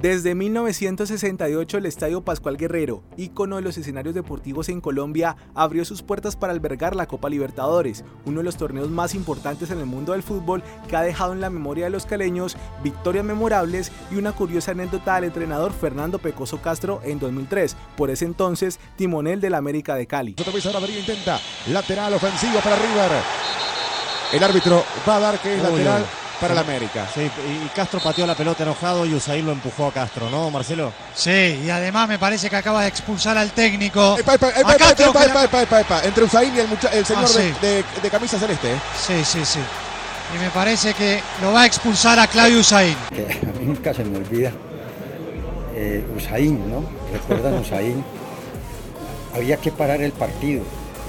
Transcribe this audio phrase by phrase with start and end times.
[0.00, 6.02] Desde 1968 el Estadio Pascual Guerrero, ícono de los escenarios deportivos en Colombia, abrió sus
[6.02, 10.12] puertas para albergar la Copa Libertadores, uno de los torneos más importantes en el mundo
[10.12, 14.30] del fútbol que ha dejado en la memoria de los caleños victorias memorables y una
[14.30, 19.96] curiosa anécdota del entrenador Fernando Pecoso Castro en 2003, por ese entonces timonel del América
[19.96, 20.36] de Cali.
[20.96, 21.40] intenta
[21.72, 23.10] lateral ofensivo para River.
[24.32, 26.06] El árbitro va a dar que es lateral
[26.40, 27.06] para la América.
[27.12, 30.92] Sí, y Castro pateó la pelota enojado y Usain lo empujó a Castro, ¿no, Marcelo?
[31.14, 34.16] Sí, y además me parece que acaba de expulsar al técnico.
[36.04, 37.58] Entre Usain y el, señor ah,
[38.02, 38.72] de, camisa celeste.
[38.72, 38.80] ¿eh?
[38.96, 39.60] Sí, sí, sí.
[40.34, 42.96] Y me parece que lo va a expulsar a Claudio Usain.
[43.12, 44.52] a mí nunca se me olvida
[45.74, 46.84] eh, Usain, ¿no?
[47.12, 48.04] ¿Recuerdan Usain?
[49.34, 50.62] Había que parar el partido,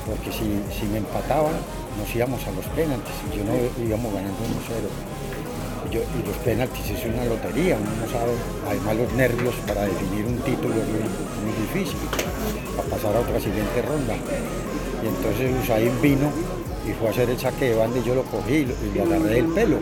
[0.06, 1.54] porque si, si me empataban
[2.00, 3.54] nos íbamos a los penaltis yo no
[3.84, 5.92] íbamos ganando 1-0.
[5.92, 8.32] y los penaltis es una lotería, uno no sabe,
[8.68, 12.00] además los nervios para definir un título muy, difícil,
[12.76, 14.16] para pasar a otra siguiente ronda.
[15.04, 16.32] Y entonces Usain vino
[16.90, 19.40] y fue a hacer el saque de banda y yo lo cogí y, le agarré
[19.40, 19.80] el pelo.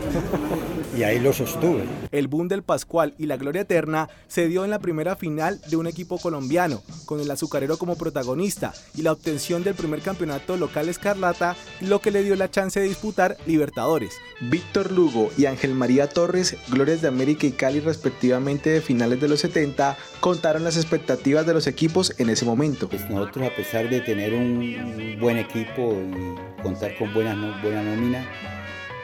[0.98, 1.84] y ahí lo sostuve.
[2.12, 5.78] El boom del Pascual y la gloria eterna se dio en la primera final de
[5.78, 10.90] un equipo colombiano, con el azucarero como protagonista y la obtención del primer campeonato local
[10.90, 14.18] escarlata, lo que le dio la chance de disputar Libertadores.
[14.42, 19.28] Víctor Lugo y Ángel María Torres, glorias de América y Cali respectivamente de finales de
[19.28, 22.90] los 70, contaron las expectativas de los equipos en ese momento.
[22.90, 28.26] Pues nosotros a pesar de tener un buen equipo y contar con buena, buena nómina,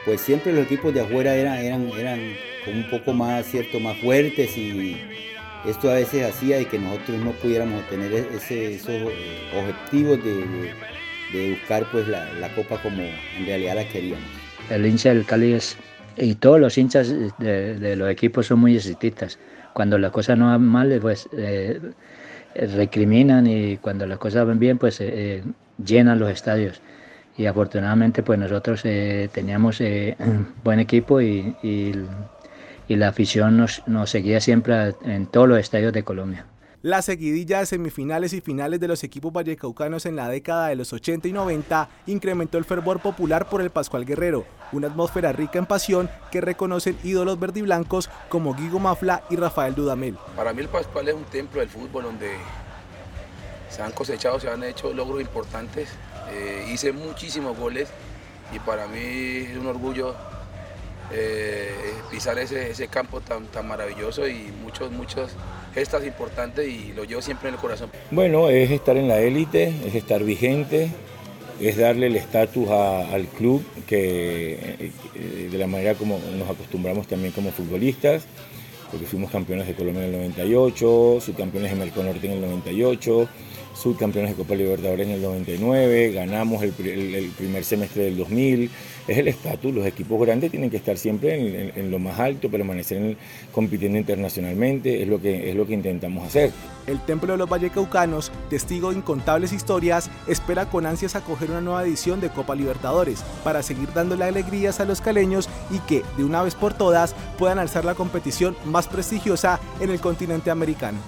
[0.04, 2.20] pues siempre los equipos de afuera eran, eran, eran
[2.66, 4.96] un poco más, cierto, más fuertes y
[5.64, 10.22] esto a veces hacía de que nosotros no pudiéramos obtener e-, ese, esos eh, objetivos
[10.22, 14.24] de, buscar pues la, copa como en realidad la queríamos.
[14.70, 15.76] El hincha del Cali es,
[16.16, 19.38] y todos los hinchas de, los equipos son muy exitistas.
[19.72, 21.80] Cuando las cosas no van mal, pues eh,
[22.54, 25.42] recriminan y cuando las cosas van bien, pues eh,
[25.84, 26.80] llenan los estadios
[27.36, 30.16] y afortunadamente pues nosotros eh, teníamos eh,
[30.64, 31.54] buen equipo y,
[32.86, 36.46] la afición nos, nos, seguía siempre en todos los estadios de Colombia.
[36.84, 40.92] La seguidilla de semifinales y finales de los equipos vallecaucanos en la década de los
[40.92, 45.64] 80 y 90 incrementó el fervor popular por el Pascual Guerrero, una atmósfera rica en
[45.64, 50.18] pasión que reconocen ídolos verdiblancos como Guigo Mafla y Rafael Dudamel.
[50.36, 52.32] Para mí el Pascual es un templo del fútbol donde
[53.70, 55.88] se han cosechado, se han hecho logros importantes
[56.32, 57.88] eh, hice muchísimos goles
[58.54, 60.14] y para mí es un orgullo
[61.12, 61.70] eh,
[62.10, 65.32] pisar ese, campo tan, tan maravilloso y muchos, muchos
[65.74, 67.90] gestas importantes y lo llevo siempre en el corazón.
[68.10, 70.90] Bueno, es estar en la élite, es estar vigente,
[71.60, 77.32] es darle el estatus al club que eh, de la manera como nos acostumbramos también
[77.32, 78.26] como futbolistas,
[78.90, 83.28] porque fuimos campeones de Colombia en el 98, subcampeones de Merconorte en el 98,
[83.74, 88.70] subcampeones de Copa Libertadores en el 99, ganamos el, primer semestre del 2000.
[89.06, 93.16] Es el estatus, los equipos grandes tienen que estar siempre en, lo más alto, permanecer
[93.52, 96.52] compitiendo internacionalmente, es lo, que, es lo que intentamos hacer.
[96.86, 101.82] El Templo de los Vallecaucanos, testigo de incontables historias, espera con ansias acoger una nueva
[101.82, 106.42] edición de Copa Libertadores para seguir dándole alegrías a los caleños y que, de una
[106.42, 110.98] vez por todas, puedan alzar la competición más prestigiosa en el continente americano.